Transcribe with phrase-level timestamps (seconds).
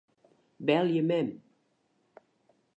[0.59, 1.29] Belje mem.